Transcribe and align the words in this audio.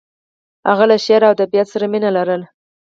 هغه 0.69 0.85
له 0.89 0.97
شعر 1.05 1.21
او 1.27 1.33
ادبیاتو 1.37 1.71
سره 1.73 1.83
ډېره 1.85 1.91
مینه 1.93 2.09
لرله 2.17 2.47